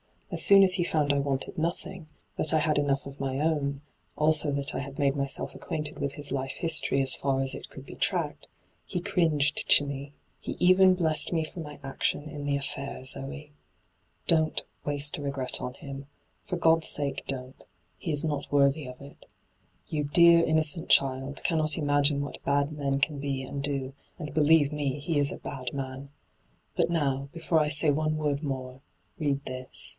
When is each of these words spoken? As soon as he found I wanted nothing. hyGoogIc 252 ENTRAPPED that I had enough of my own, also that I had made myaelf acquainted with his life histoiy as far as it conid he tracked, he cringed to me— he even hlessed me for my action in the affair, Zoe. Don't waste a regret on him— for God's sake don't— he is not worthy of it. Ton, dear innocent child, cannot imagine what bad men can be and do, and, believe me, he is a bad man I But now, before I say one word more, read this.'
As 0.31 0.43
soon 0.43 0.63
as 0.63 0.75
he 0.75 0.83
found 0.83 1.13
I 1.13 1.19
wanted 1.19 1.57
nothing. 1.57 2.07
hyGoogIc 2.39 2.49
252 2.49 2.49
ENTRAPPED 2.49 2.49
that 2.49 2.53
I 2.55 2.59
had 2.59 2.77
enough 2.79 3.05
of 3.05 3.19
my 3.19 3.39
own, 3.41 3.81
also 4.15 4.49
that 4.53 4.73
I 4.73 4.79
had 4.79 4.97
made 4.97 5.13
myaelf 5.13 5.53
acquainted 5.53 5.99
with 5.99 6.13
his 6.13 6.31
life 6.31 6.55
histoiy 6.59 7.01
as 7.03 7.13
far 7.15 7.41
as 7.41 7.53
it 7.53 7.67
conid 7.69 7.87
he 7.89 7.95
tracked, 7.95 8.47
he 8.85 8.99
cringed 9.01 9.69
to 9.77 9.85
me— 9.85 10.13
he 10.39 10.53
even 10.57 10.95
hlessed 10.95 11.33
me 11.33 11.43
for 11.43 11.59
my 11.59 11.79
action 11.83 12.27
in 12.29 12.45
the 12.45 12.55
affair, 12.55 13.03
Zoe. 13.03 13.51
Don't 14.25 14.63
waste 14.85 15.17
a 15.17 15.21
regret 15.21 15.61
on 15.61 15.73
him— 15.75 16.07
for 16.45 16.55
God's 16.55 16.87
sake 16.87 17.23
don't— 17.27 17.63
he 17.99 18.11
is 18.11 18.23
not 18.23 18.51
worthy 18.51 18.87
of 18.87 18.99
it. 19.01 19.25
Ton, 19.91 20.09
dear 20.13 20.43
innocent 20.45 20.89
child, 20.89 21.43
cannot 21.43 21.77
imagine 21.77 22.21
what 22.21 22.41
bad 22.43 22.71
men 22.71 22.99
can 23.01 23.19
be 23.19 23.43
and 23.43 23.61
do, 23.61 23.93
and, 24.17 24.33
believe 24.33 24.71
me, 24.71 24.97
he 24.99 25.19
is 25.19 25.31
a 25.33 25.37
bad 25.37 25.73
man 25.73 26.09
I 26.09 26.17
But 26.77 26.89
now, 26.89 27.27
before 27.33 27.59
I 27.59 27.67
say 27.67 27.91
one 27.91 28.15
word 28.17 28.41
more, 28.41 28.81
read 29.19 29.45
this.' 29.45 29.89